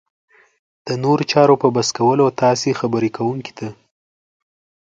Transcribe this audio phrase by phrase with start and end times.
[0.87, 3.67] د نورو چارو په بس کولو تاسې خبرې کوونکي ته